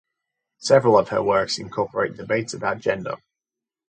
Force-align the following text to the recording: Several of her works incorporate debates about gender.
Several 0.57 0.97
of 0.97 1.09
her 1.09 1.21
works 1.21 1.59
incorporate 1.59 2.15
debates 2.17 2.55
about 2.55 2.79
gender. 2.79 3.17